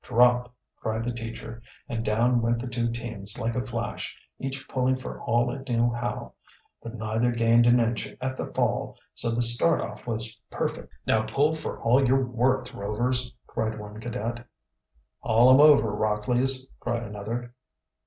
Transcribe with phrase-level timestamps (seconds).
[0.03, 4.95] "Drop!" cried the teacher, and down went the two teams like a flash, each pulling
[4.95, 6.33] for all it knew how.
[6.81, 10.91] But neither gained an inch at the fall, so the start off was perfect.
[11.05, 14.43] "Now pull for all you're worth, Rovers!" cried one cadet.
[15.19, 17.53] "Haul 'em over, Rockleys!" cried another.